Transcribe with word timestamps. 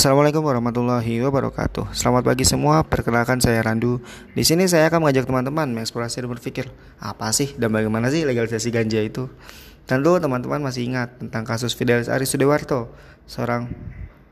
Assalamualaikum 0.00 0.40
warahmatullahi 0.40 1.20
wabarakatuh. 1.28 1.92
Selamat 1.92 2.24
pagi 2.24 2.48
semua. 2.48 2.80
Perkenalkan 2.80 3.36
saya 3.36 3.60
Randu. 3.60 4.00
Di 4.32 4.40
sini 4.48 4.64
saya 4.64 4.88
akan 4.88 5.04
mengajak 5.04 5.28
teman-teman 5.28 5.68
mengeksplorasi 5.76 6.24
dan 6.24 6.32
berpikir 6.32 6.72
apa 7.04 7.28
sih 7.36 7.52
dan 7.60 7.68
bagaimana 7.68 8.08
sih 8.08 8.24
legalisasi 8.24 8.72
ganja 8.72 8.96
itu. 8.96 9.28
Tentu 9.84 10.16
teman-teman 10.16 10.64
masih 10.64 10.88
ingat 10.88 11.20
tentang 11.20 11.44
kasus 11.44 11.76
Fidelis 11.76 12.08
Ari 12.08 12.24
Sudewarto, 12.24 12.96
seorang 13.28 13.68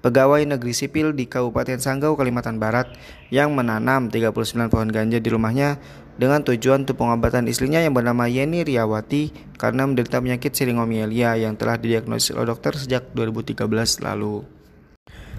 pegawai 0.00 0.40
negeri 0.48 0.72
sipil 0.72 1.12
di 1.12 1.28
Kabupaten 1.28 1.76
Sanggau, 1.76 2.16
Kalimantan 2.16 2.56
Barat 2.56 2.88
yang 3.28 3.52
menanam 3.52 4.08
39 4.08 4.72
pohon 4.72 4.88
ganja 4.88 5.20
di 5.20 5.28
rumahnya 5.28 5.76
dengan 6.16 6.48
tujuan 6.48 6.88
untuk 6.88 6.96
pengobatan 6.96 7.44
istrinya 7.44 7.84
yang 7.84 7.92
bernama 7.92 8.24
Yeni 8.24 8.64
Riawati 8.64 9.52
karena 9.60 9.84
menderita 9.84 10.16
penyakit 10.16 10.48
siringomialia 10.48 11.36
yang 11.36 11.60
telah 11.60 11.76
didiagnosis 11.76 12.32
oleh 12.32 12.56
dokter 12.56 12.72
sejak 12.72 13.12
2013 13.12 13.68
lalu. 14.00 14.57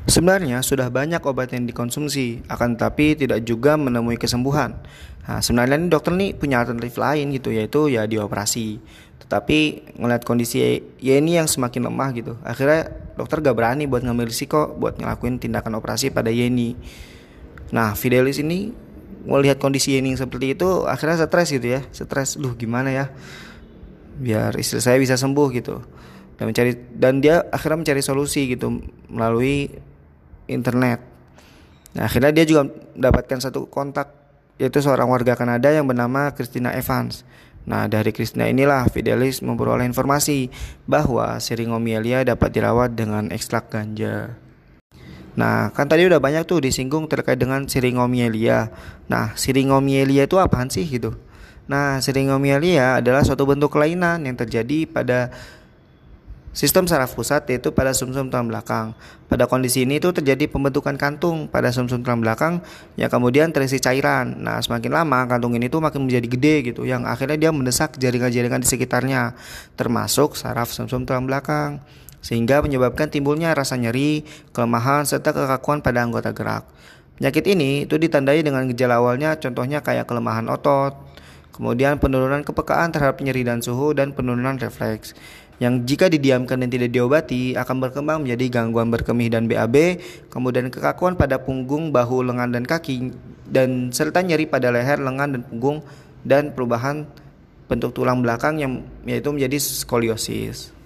Sebenarnya 0.07 0.63
sudah 0.63 0.87
banyak 0.87 1.19
obat 1.27 1.51
yang 1.51 1.67
dikonsumsi, 1.67 2.47
akan 2.47 2.79
tetapi 2.79 3.19
tidak 3.19 3.43
juga 3.43 3.75
menemui 3.75 4.15
kesembuhan. 4.15 4.79
Nah, 5.27 5.43
sebenarnya 5.43 5.75
ini 5.75 5.89
dokter 5.91 6.15
nih 6.15 6.31
punya 6.37 6.63
alternatif 6.63 6.95
lain 6.95 7.35
gitu, 7.35 7.51
yaitu 7.51 7.91
ya 7.91 8.07
dioperasi. 8.07 8.79
Tetapi 9.25 9.59
ngeliat 9.99 10.23
kondisi 10.25 10.81
Yeni 11.03 11.37
yang 11.37 11.45
semakin 11.45 11.85
lemah 11.91 12.09
gitu, 12.15 12.33
akhirnya 12.41 12.89
dokter 13.19 13.43
gak 13.43 13.53
berani 13.53 13.85
buat 13.85 14.01
ngambil 14.01 14.31
risiko 14.31 14.73
buat 14.73 14.97
ngelakuin 14.97 15.37
tindakan 15.37 15.77
operasi 15.77 16.09
pada 16.09 16.31
Yeni. 16.31 16.73
Nah, 17.75 17.93
Fidelis 17.93 18.41
ini 18.41 18.73
melihat 19.27 19.59
kondisi 19.61 19.93
Yeni 19.93 20.17
seperti 20.17 20.57
itu, 20.57 20.87
akhirnya 20.89 21.21
stres 21.21 21.53
gitu 21.53 21.67
ya, 21.77 21.85
stres, 21.93 22.39
duh 22.39 22.57
gimana 22.57 22.89
ya, 22.89 23.05
biar 24.19 24.59
istri 24.59 24.83
saya 24.83 24.99
bisa 24.99 25.15
sembuh 25.15 25.47
gitu 25.55 25.79
dan 26.35 26.51
mencari 26.51 26.71
dan 26.95 27.23
dia 27.23 27.43
akhirnya 27.51 27.83
mencari 27.83 28.01
solusi 28.03 28.51
gitu 28.51 28.83
melalui 29.11 29.67
internet. 30.49 30.99
Nah, 31.93 32.09
akhirnya 32.09 32.33
dia 32.33 32.45
juga 32.45 32.69
mendapatkan 32.97 33.39
satu 33.39 33.69
kontak 33.69 34.13
yaitu 34.59 34.83
seorang 34.83 35.07
warga 35.07 35.39
Kanada 35.39 35.71
yang 35.71 35.87
bernama 35.87 36.35
Christina 36.35 36.75
Evans. 36.75 37.23
Nah, 37.69 37.87
dari 37.87 38.11
Christina 38.11 38.49
inilah 38.49 38.89
Fidelis 38.91 39.39
memperoleh 39.39 39.87
informasi 39.87 40.51
bahwa 40.89 41.39
siringomialia 41.39 42.27
dapat 42.27 42.49
dirawat 42.51 42.97
dengan 42.97 43.31
ekstrak 43.31 43.71
ganja. 43.71 44.35
Nah, 45.39 45.71
kan 45.71 45.87
tadi 45.87 46.03
udah 46.03 46.19
banyak 46.19 46.43
tuh 46.43 46.59
disinggung 46.59 47.07
terkait 47.07 47.39
dengan 47.39 47.63
siringomialia. 47.63 48.73
Nah, 49.07 49.31
siringomialia 49.39 50.27
itu 50.27 50.35
apaan 50.35 50.67
sih 50.67 50.83
gitu? 50.83 51.15
Nah, 51.69 52.01
siringomialia 52.01 52.99
adalah 52.99 53.23
suatu 53.23 53.45
bentuk 53.45 53.71
kelainan 53.71 54.25
yang 54.25 54.35
terjadi 54.35 54.89
pada 54.89 55.31
Sistem 56.49 56.89
saraf 56.89 57.13
pusat 57.13 57.45
yaitu 57.45 57.69
pada 57.69 57.93
sumsum 57.93 58.25
-sum 58.25 58.33
tulang 58.33 58.49
belakang. 58.49 58.97
Pada 59.29 59.45
kondisi 59.45 59.85
ini 59.85 60.01
itu 60.01 60.09
terjadi 60.09 60.49
pembentukan 60.49 60.97
kantung 60.97 61.45
pada 61.45 61.69
sumsum 61.69 62.01
-sum 62.01 62.09
tulang 62.09 62.25
belakang 62.25 62.65
yang 62.97 63.13
kemudian 63.13 63.53
terisi 63.53 63.77
cairan. 63.77 64.33
Nah, 64.41 64.57
semakin 64.57 64.89
lama 64.89 65.29
kantung 65.29 65.53
ini 65.53 65.69
tuh 65.69 65.77
makin 65.77 66.09
menjadi 66.09 66.25
gede 66.25 66.55
gitu 66.73 66.89
yang 66.89 67.05
akhirnya 67.05 67.37
dia 67.37 67.51
mendesak 67.53 68.01
jaringan-jaringan 68.01 68.65
di 68.65 68.67
sekitarnya 68.67 69.37
termasuk 69.77 70.33
saraf 70.33 70.73
sumsum 70.73 71.05
-sum 71.05 71.07
tulang 71.07 71.29
belakang 71.29 71.85
sehingga 72.19 72.65
menyebabkan 72.65 73.07
timbulnya 73.07 73.53
rasa 73.55 73.77
nyeri, 73.79 74.25
kelemahan 74.51 75.07
serta 75.07 75.31
kekakuan 75.31 75.79
pada 75.79 76.03
anggota 76.03 76.35
gerak. 76.35 76.67
Penyakit 77.21 77.45
ini 77.45 77.85
itu 77.85 77.95
ditandai 77.95 78.43
dengan 78.43 78.67
gejala 78.67 78.99
awalnya 78.99 79.37
contohnya 79.39 79.79
kayak 79.85 80.09
kelemahan 80.09 80.49
otot, 80.51 80.97
kemudian 81.55 81.99
penurunan 81.99 82.43
kepekaan 82.43 82.91
terhadap 82.91 83.19
nyeri 83.23 83.43
dan 83.43 83.59
suhu 83.63 83.91
dan 83.91 84.11
penurunan 84.15 84.55
refleks 84.59 85.15
yang 85.59 85.83
jika 85.83 86.07
didiamkan 86.07 86.63
dan 86.63 86.71
tidak 86.71 86.89
diobati 86.95 87.53
akan 87.59 87.83
berkembang 87.83 88.23
menjadi 88.23 88.59
gangguan 88.63 88.87
berkemih 88.87 89.27
dan 89.27 89.45
BAB, 89.51 89.99
kemudian 90.31 90.71
kekakuan 90.71 91.19
pada 91.19 91.35
punggung, 91.43 91.91
bahu, 91.91 92.23
lengan 92.23 92.55
dan 92.55 92.63
kaki 92.63 93.11
dan 93.43 93.91
serta 93.91 94.23
nyeri 94.23 94.47
pada 94.47 94.71
leher, 94.71 95.03
lengan 95.03 95.35
dan 95.35 95.41
punggung 95.43 95.83
dan 96.23 96.55
perubahan 96.55 97.03
bentuk 97.67 97.91
tulang 97.91 98.23
belakang 98.23 98.57
yang 98.57 98.73
yaitu 99.03 99.29
menjadi 99.35 99.59
skoliosis. 99.59 100.78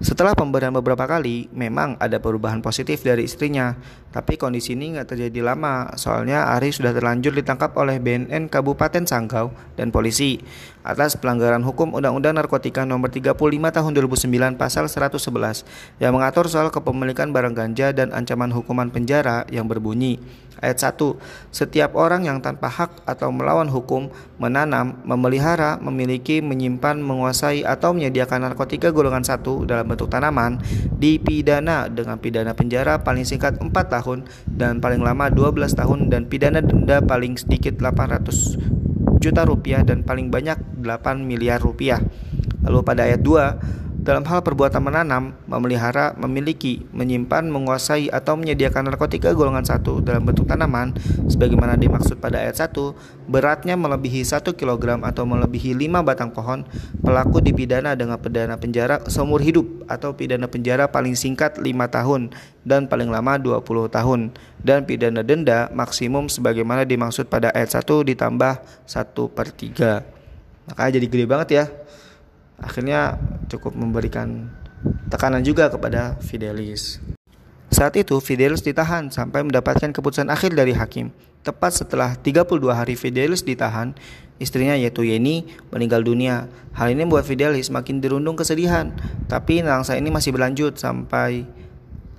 Setelah 0.00 0.32
pemberian 0.32 0.72
beberapa 0.72 1.04
kali, 1.04 1.52
memang 1.52 2.00
ada 2.00 2.16
perubahan 2.16 2.64
positif 2.64 3.04
dari 3.04 3.28
istrinya, 3.28 3.76
tapi 4.08 4.40
kondisi 4.40 4.72
ini 4.72 4.96
nggak 4.96 5.12
terjadi 5.12 5.52
lama, 5.52 5.92
soalnya 6.00 6.48
Ari 6.56 6.72
sudah 6.72 6.96
terlanjur 6.96 7.36
ditangkap 7.36 7.76
oleh 7.76 8.00
BNN 8.00 8.48
Kabupaten 8.48 9.04
Sanggau 9.04 9.52
dan 9.76 9.92
polisi. 9.92 10.40
Atas 10.80 11.20
pelanggaran 11.20 11.60
hukum 11.60 11.92
Undang-Undang 11.92 12.40
Narkotika 12.40 12.88
Nomor 12.88 13.12
35 13.12 13.36
Tahun 13.36 13.92
2009 13.92 14.56
Pasal 14.56 14.88
111 14.88 15.68
yang 16.00 16.16
mengatur 16.16 16.48
soal 16.48 16.72
kepemilikan 16.72 17.36
barang 17.36 17.52
ganja 17.52 17.92
dan 17.92 18.16
ancaman 18.16 18.48
hukuman 18.48 18.88
penjara 18.88 19.44
yang 19.52 19.68
berbunyi 19.68 20.16
Ayat 20.60 20.92
1. 20.92 21.16
Setiap 21.52 21.96
orang 21.96 22.28
yang 22.28 22.44
tanpa 22.44 22.68
hak 22.68 23.04
atau 23.08 23.32
melawan 23.32 23.68
hukum 23.72 24.12
menanam, 24.36 25.00
memelihara, 25.08 25.80
memiliki, 25.80 26.44
menyimpan, 26.44 27.00
menguasai 27.00 27.64
atau 27.64 27.96
menyediakan 27.96 28.52
narkotika 28.52 28.92
golongan 28.92 29.24
1 29.24 29.40
dalam 29.64 29.88
bentuk 29.88 30.12
tanaman 30.12 30.60
dipidana 31.00 31.88
dengan 31.88 32.20
pidana 32.20 32.52
penjara 32.52 33.00
paling 33.00 33.24
singkat 33.24 33.56
4 33.56 33.72
tahun 33.72 34.28
dan 34.46 34.84
paling 34.84 35.00
lama 35.00 35.32
12 35.32 35.72
tahun 35.72 36.12
dan 36.12 36.28
pidana 36.28 36.60
denda 36.60 37.00
paling 37.00 37.40
sedikit 37.40 37.80
800 37.80 39.20
juta 39.20 39.44
rupiah 39.44 39.84
dan 39.84 40.00
paling 40.04 40.32
banyak 40.32 40.56
8 40.80 41.24
miliar 41.24 41.60
rupiah. 41.60 42.00
Lalu 42.64 42.78
pada 42.84 43.08
ayat 43.08 43.20
2 43.24 43.79
dalam 44.10 44.26
hal 44.26 44.42
perbuatan 44.42 44.82
menanam, 44.82 45.38
memelihara, 45.46 46.18
memiliki, 46.18 46.82
menyimpan, 46.90 47.46
menguasai 47.46 48.10
atau 48.10 48.34
menyediakan 48.34 48.90
narkotika 48.90 49.30
golongan 49.30 49.62
satu 49.62 50.02
dalam 50.02 50.26
bentuk 50.26 50.50
tanaman 50.50 50.90
sebagaimana 51.30 51.78
dimaksud 51.78 52.18
pada 52.18 52.42
ayat 52.42 52.58
1, 52.58 53.30
beratnya 53.30 53.78
melebihi 53.78 54.26
1 54.26 54.42
kg 54.58 54.98
atau 55.06 55.22
melebihi 55.22 55.78
5 55.78 56.02
batang 56.02 56.34
pohon, 56.34 56.66
pelaku 57.06 57.38
dipidana 57.38 57.94
dengan 57.94 58.18
pidana 58.18 58.58
penjara 58.58 58.98
seumur 59.06 59.38
hidup 59.38 59.86
atau 59.86 60.10
pidana 60.10 60.50
penjara 60.50 60.90
paling 60.90 61.14
singkat 61.14 61.62
5 61.62 61.70
tahun 61.70 62.34
dan 62.66 62.90
paling 62.90 63.14
lama 63.14 63.38
20 63.38 63.62
tahun 63.94 64.34
dan 64.58 64.90
pidana 64.90 65.22
denda 65.22 65.70
maksimum 65.70 66.26
sebagaimana 66.26 66.82
dimaksud 66.82 67.30
pada 67.30 67.54
ayat 67.54 67.78
1 67.78 67.86
ditambah 68.10 68.58
1 68.90 69.36
per 69.38 69.46
3. 69.54 70.02
Makanya 70.66 70.90
jadi 70.98 71.06
gede 71.06 71.26
banget 71.30 71.48
ya 71.54 71.64
akhirnya 72.60 73.18
cukup 73.48 73.74
memberikan 73.74 74.48
tekanan 75.12 75.44
juga 75.44 75.68
kepada 75.68 76.16
Fidelis. 76.22 77.02
Saat 77.70 77.96
itu 77.96 78.18
Fidelis 78.18 78.64
ditahan 78.64 79.08
sampai 79.08 79.46
mendapatkan 79.46 79.94
keputusan 79.94 80.28
akhir 80.28 80.56
dari 80.58 80.74
hakim. 80.74 81.14
Tepat 81.40 81.80
setelah 81.80 82.18
32 82.18 82.60
hari 82.68 82.98
Fidelis 82.98 83.40
ditahan, 83.40 83.96
istrinya 84.42 84.76
yaitu 84.76 85.06
Yeni 85.06 85.48
meninggal 85.72 86.04
dunia. 86.04 86.50
Hal 86.76 86.92
ini 86.92 87.06
membuat 87.06 87.24
Fidelis 87.24 87.72
makin 87.72 88.02
dirundung 88.02 88.36
kesedihan. 88.36 88.92
Tapi 89.30 89.62
nangsa 89.64 89.96
ini 89.96 90.12
masih 90.12 90.34
berlanjut 90.34 90.76
sampai 90.76 91.46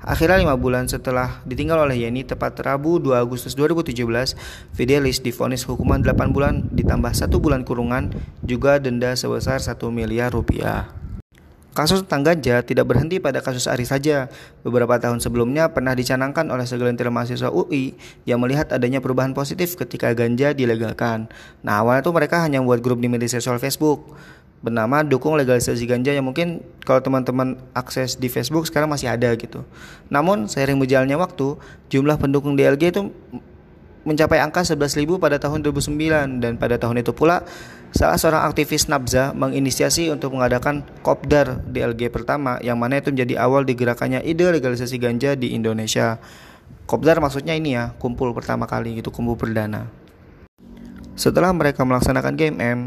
Akhirnya 0.01 0.41
lima 0.41 0.57
bulan 0.57 0.89
setelah 0.89 1.45
ditinggal 1.45 1.85
oleh 1.85 2.05
Yeni, 2.05 2.25
tepat 2.25 2.57
Rabu 2.65 2.97
2 2.97 3.21
Agustus 3.21 3.53
2017, 3.53 4.33
Fidelis 4.73 5.21
difonis 5.21 5.61
hukuman 5.69 6.01
8 6.01 6.33
bulan 6.33 6.65
ditambah 6.73 7.13
satu 7.13 7.37
bulan 7.37 7.61
kurungan, 7.61 8.09
juga 8.41 8.81
denda 8.81 9.13
sebesar 9.13 9.61
1 9.61 9.77
miliar 9.93 10.33
rupiah. 10.33 11.00
Kasus 11.71 12.03
tentang 12.03 12.35
ganja 12.35 12.59
tidak 12.67 12.83
berhenti 12.83 13.23
pada 13.23 13.39
kasus 13.39 13.63
Ari 13.63 13.87
saja. 13.87 14.27
Beberapa 14.59 14.99
tahun 14.99 15.23
sebelumnya 15.23 15.71
pernah 15.71 15.95
dicanangkan 15.95 16.51
oleh 16.51 16.67
segelintir 16.67 17.07
mahasiswa 17.07 17.47
UI 17.47 17.95
yang 18.27 18.43
melihat 18.43 18.75
adanya 18.75 18.99
perubahan 18.99 19.31
positif 19.31 19.79
ketika 19.79 20.11
ganja 20.11 20.51
dilegalkan. 20.51 21.31
Nah 21.63 21.79
awalnya 21.79 22.03
tuh 22.03 22.11
mereka 22.11 22.43
hanya 22.43 22.59
membuat 22.59 22.83
grup 22.83 22.99
di 22.99 23.07
media 23.07 23.31
sosial 23.31 23.55
Facebook 23.55 24.03
bernama 24.61 25.01
dukung 25.01 25.33
legalisasi 25.39 25.87
ganja 25.89 26.11
yang 26.13 26.27
mungkin 26.27 26.61
kalau 26.83 26.99
teman-teman 27.01 27.57
akses 27.73 28.19
di 28.19 28.27
Facebook 28.27 28.67
sekarang 28.67 28.91
masih 28.91 29.07
ada 29.07 29.31
gitu. 29.39 29.63
Namun 30.11 30.51
seiring 30.51 30.75
berjalannya 30.75 31.17
waktu, 31.17 31.55
jumlah 31.87 32.19
pendukung 32.19 32.59
DLG 32.59 32.93
itu 32.93 33.09
mencapai 34.03 34.41
angka 34.41 34.65
11.000 34.65 35.07
pada 35.21 35.37
tahun 35.37 35.61
2009 35.65 36.41
dan 36.41 36.57
pada 36.57 36.75
tahun 36.77 37.05
itu 37.05 37.13
pula 37.13 37.45
salah 37.91 38.17
seorang 38.17 38.47
aktivis 38.47 38.87
Nabza 38.87 39.35
menginisiasi 39.35 40.11
untuk 40.11 40.35
mengadakan 40.35 40.83
Kopdar 41.03 41.61
DLG 41.67 42.11
pertama 42.11 42.57
yang 42.63 42.79
mana 42.79 42.99
itu 42.99 43.11
menjadi 43.11 43.43
awal 43.43 43.67
digerakannya 43.67 44.23
ide 44.23 44.47
legalisasi 44.47 44.95
ganja 44.97 45.35
di 45.35 45.53
Indonesia. 45.55 46.17
Kopdar 46.87 47.23
maksudnya 47.23 47.55
ini 47.55 47.75
ya, 47.75 47.95
kumpul 47.99 48.35
pertama 48.35 48.67
kali 48.67 48.99
gitu, 48.99 49.13
kumpul 49.13 49.39
perdana. 49.39 49.87
Setelah 51.15 51.51
mereka 51.55 51.83
melaksanakan 51.87 52.33
Game 52.35 52.57
M, 52.59 52.79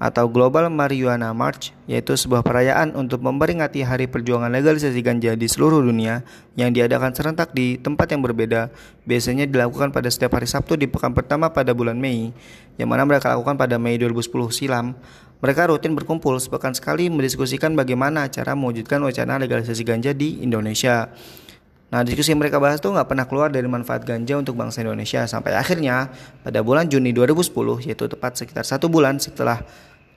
atau 0.00 0.32
Global 0.32 0.72
Marijuana 0.72 1.36
March, 1.36 1.76
yaitu 1.84 2.16
sebuah 2.16 2.40
perayaan 2.40 2.96
untuk 2.96 3.20
memperingati 3.20 3.84
Hari 3.84 4.08
Perjuangan 4.08 4.48
Legalisasi 4.48 4.96
Ganja 5.04 5.36
di 5.36 5.44
seluruh 5.44 5.84
dunia 5.84 6.24
yang 6.56 6.72
diadakan 6.72 7.12
serentak 7.12 7.52
di 7.52 7.76
tempat 7.76 8.08
yang 8.08 8.24
berbeda. 8.24 8.72
Biasanya 9.04 9.44
dilakukan 9.44 9.92
pada 9.92 10.08
setiap 10.08 10.40
hari 10.40 10.48
Sabtu 10.48 10.80
di 10.80 10.88
pekan 10.88 11.12
pertama 11.12 11.52
pada 11.52 11.76
bulan 11.76 12.00
Mei, 12.00 12.32
yang 12.80 12.88
mana 12.88 13.04
mereka 13.04 13.28
lakukan 13.28 13.60
pada 13.60 13.76
Mei 13.76 14.00
2010 14.00 14.32
silam. 14.56 14.96
Mereka 15.44 15.68
rutin 15.68 15.92
berkumpul 15.92 16.36
sepekan 16.40 16.72
sekali 16.72 17.12
mendiskusikan 17.12 17.76
bagaimana 17.76 18.28
cara 18.32 18.56
mewujudkan 18.56 19.04
wacana 19.04 19.36
legalisasi 19.36 19.84
ganja 19.84 20.16
di 20.16 20.40
Indonesia. 20.40 21.12
Nah 21.90 22.06
diskusi 22.06 22.30
mereka 22.38 22.62
bahas 22.62 22.78
tuh 22.78 22.94
nggak 22.94 23.08
pernah 23.10 23.26
keluar 23.26 23.50
dari 23.50 23.66
manfaat 23.66 24.06
ganja 24.06 24.38
untuk 24.38 24.54
bangsa 24.54 24.86
Indonesia 24.86 25.26
sampai 25.26 25.58
akhirnya 25.58 26.06
pada 26.46 26.62
bulan 26.62 26.86
Juni 26.86 27.10
2010 27.10 27.50
yaitu 27.82 28.06
tepat 28.06 28.38
sekitar 28.38 28.62
satu 28.62 28.86
bulan 28.86 29.18
setelah 29.18 29.58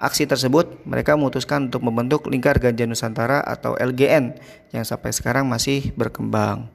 aksi 0.03 0.27
tersebut 0.27 0.83
mereka 0.83 1.15
memutuskan 1.15 1.71
untuk 1.71 1.79
membentuk 1.88 2.27
Lingkar 2.27 2.59
Ganja 2.59 2.83
Nusantara 2.83 3.39
atau 3.39 3.79
LGN 3.79 4.35
yang 4.75 4.83
sampai 4.83 5.15
sekarang 5.15 5.47
masih 5.47 5.95
berkembang. 5.95 6.67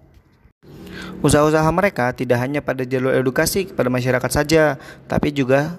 Usaha-usaha 1.21 1.69
mereka 1.69 2.17
tidak 2.17 2.41
hanya 2.41 2.65
pada 2.65 2.89
jalur 2.89 3.13
edukasi 3.13 3.69
kepada 3.69 3.93
masyarakat 3.93 4.31
saja, 4.33 4.81
tapi 5.11 5.35
juga 5.35 5.77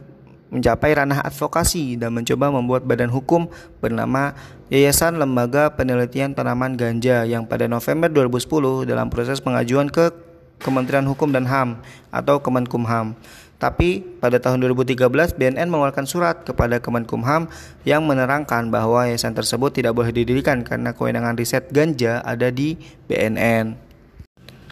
mencapai 0.49 0.97
ranah 0.97 1.21
advokasi 1.25 1.97
dan 1.97 2.13
mencoba 2.13 2.49
membuat 2.49 2.83
badan 2.85 3.09
hukum 3.09 3.47
bernama 3.79 4.33
Yayasan 4.69 5.17
Lembaga 5.17 5.73
Penelitian 5.73 6.33
Tanaman 6.33 6.77
Ganja 6.77 7.25
yang 7.25 7.45
pada 7.45 7.69
November 7.69 8.09
2010 8.09 8.89
dalam 8.89 9.07
proses 9.09 9.41
pengajuan 9.41 9.89
ke 9.89 10.13
Kementerian 10.59 11.07
Hukum 11.07 11.31
dan 11.31 11.47
HAM 11.47 11.79
atau 12.11 12.43
Kemenkumham. 12.43 13.15
Tapi 13.59 13.99
pada 14.23 14.39
tahun 14.39 14.63
2013 14.71 15.35
BNN 15.35 15.67
mengeluarkan 15.67 16.07
surat 16.07 16.47
kepada 16.47 16.79
Kemenkumham 16.79 17.51
yang 17.83 18.07
menerangkan 18.07 18.71
bahwa 18.71 19.03
yayasan 19.03 19.35
tersebut 19.35 19.75
tidak 19.75 19.99
boleh 19.99 20.15
didirikan 20.15 20.63
karena 20.63 20.95
kewenangan 20.95 21.35
riset 21.35 21.67
ganja 21.67 22.23
ada 22.23 22.47
di 22.55 22.79
BNN. 23.11 23.75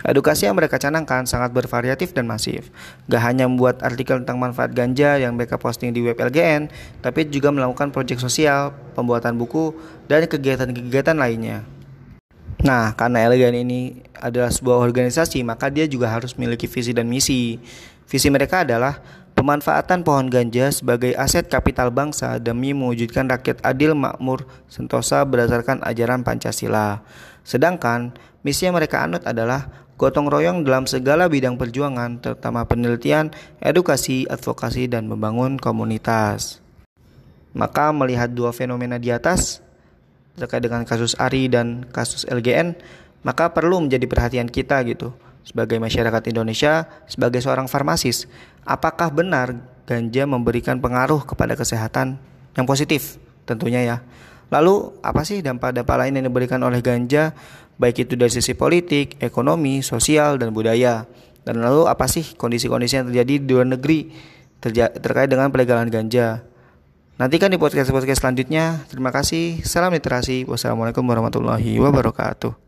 Edukasi 0.08 0.48
yang 0.48 0.56
mereka 0.56 0.80
canangkan 0.80 1.28
sangat 1.28 1.52
bervariatif 1.52 2.16
dan 2.16 2.32
masif. 2.32 2.72
Gak 3.12 3.28
hanya 3.28 3.44
membuat 3.44 3.84
artikel 3.84 4.24
tentang 4.24 4.40
manfaat 4.40 4.72
ganja 4.72 5.20
yang 5.20 5.36
mereka 5.36 5.60
posting 5.60 5.92
di 5.92 6.00
web 6.00 6.16
LGN, 6.16 6.72
tapi 7.04 7.28
juga 7.28 7.52
melakukan 7.52 7.92
proyek 7.92 8.16
sosial, 8.24 8.72
pembuatan 8.96 9.36
buku, 9.36 9.76
dan 10.08 10.24
kegiatan-kegiatan 10.24 11.18
lainnya. 11.18 11.68
Nah, 12.64 12.96
karena 12.96 13.28
LGN 13.28 13.68
ini 13.68 14.00
adalah 14.16 14.54
sebuah 14.54 14.80
organisasi, 14.80 15.44
maka 15.44 15.68
dia 15.68 15.84
juga 15.90 16.08
harus 16.08 16.34
memiliki 16.40 16.72
visi 16.72 16.96
dan 16.96 17.10
misi. 17.10 17.60
Visi 18.08 18.32
mereka 18.32 18.64
adalah 18.64 19.04
pemanfaatan 19.36 20.02
pohon 20.02 20.32
ganja 20.32 20.72
sebagai 20.72 21.12
aset 21.14 21.52
kapital 21.52 21.92
bangsa 21.92 22.40
demi 22.40 22.72
mewujudkan 22.72 23.28
rakyat 23.28 23.62
adil, 23.68 23.94
makmur, 23.94 24.48
sentosa 24.72 25.28
berdasarkan 25.28 25.84
ajaran 25.84 26.24
Pancasila. 26.24 27.04
Sedangkan 27.44 28.16
misi 28.48 28.64
yang 28.64 28.80
mereka 28.80 29.04
anut 29.04 29.28
adalah 29.28 29.88
gotong 30.00 30.32
royong 30.32 30.64
dalam 30.64 30.88
segala 30.88 31.28
bidang 31.28 31.60
perjuangan, 31.60 32.24
terutama 32.24 32.64
penelitian, 32.64 33.30
edukasi, 33.60 34.24
advokasi, 34.26 34.88
dan 34.88 35.12
membangun 35.12 35.60
komunitas. 35.60 36.64
Maka 37.58 37.92
melihat 37.92 38.32
dua 38.32 38.56
fenomena 38.56 38.96
di 39.02 39.12
atas, 39.12 39.60
terkait 40.38 40.62
dengan 40.62 40.86
kasus 40.86 41.18
Ari 41.18 41.50
dan 41.50 41.84
kasus 41.90 42.24
LGN, 42.30 42.78
maka 43.26 43.50
perlu 43.52 43.84
menjadi 43.84 44.06
perhatian 44.06 44.48
kita 44.48 44.80
gitu. 44.86 45.12
Sebagai 45.48 45.80
masyarakat 45.80 46.28
Indonesia, 46.28 46.92
sebagai 47.08 47.40
seorang 47.40 47.72
farmasis, 47.72 48.28
apakah 48.68 49.08
benar 49.08 49.56
ganja 49.88 50.28
memberikan 50.28 50.84
pengaruh 50.84 51.24
kepada 51.24 51.56
kesehatan 51.56 52.20
yang 52.60 52.68
positif? 52.68 53.16
Tentunya 53.48 53.80
ya. 53.88 53.98
Lalu 54.52 55.00
apa 55.00 55.24
sih 55.24 55.40
dampak-dampak 55.40 55.96
lain 55.96 56.20
yang 56.20 56.28
diberikan 56.28 56.60
oleh 56.68 56.84
ganja 56.84 57.32
baik 57.80 58.10
itu 58.10 58.14
dari 58.20 58.34
sisi 58.34 58.58
politik, 58.58 59.16
ekonomi, 59.22 59.80
sosial, 59.86 60.36
dan 60.42 60.52
budaya. 60.52 61.06
Dan 61.48 61.64
lalu 61.64 61.88
apa 61.88 62.12
sih 62.12 62.36
kondisi-kondisi 62.36 63.00
yang 63.00 63.08
terjadi 63.08 63.34
di 63.40 63.52
luar 63.56 63.70
negeri 63.72 64.12
terkait 64.60 65.32
dengan 65.32 65.48
pelegalan 65.48 65.88
ganja? 65.88 66.44
Nantikan 67.18 67.50
di 67.50 67.58
podcast-podcast 67.58 68.20
selanjutnya. 68.20 68.84
Terima 68.92 69.16
kasih. 69.16 69.64
Salam 69.64 69.96
literasi. 69.96 70.44
Wassalamualaikum 70.46 71.02
warahmatullahi 71.08 71.80
wabarakatuh. 71.80 72.67